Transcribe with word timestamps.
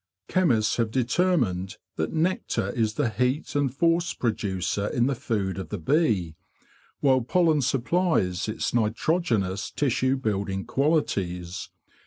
Chemists 0.27 0.77
have 0.77 0.89
determined 0.89 1.77
that 1.95 2.11
nectar 2.11 2.71
is 2.71 2.95
the 2.95 3.09
heat 3.11 3.53
and 3.53 3.71
force 3.71 4.15
producer 4.15 4.87
in 4.87 5.05
the 5.05 5.13
food 5.13 5.59
of 5.59 5.69
the 5.69 5.77
bee, 5.77 6.33
while 7.01 7.21
pollen 7.21 7.61
supplies 7.61 8.47
its 8.47 8.73
nitrogenous 8.73 9.69
tissue 9.69 10.15
building 10.17 10.65
qualities. 10.65 11.69